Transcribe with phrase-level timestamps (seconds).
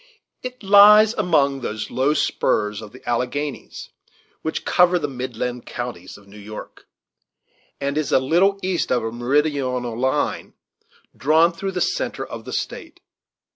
[0.41, 3.89] It lies among those low spurs of the Alleghanies
[4.41, 6.87] which cover the midland counties of New York,
[7.79, 10.55] and it is a little east of a meridional line
[11.15, 12.99] drawn through the centre of the State.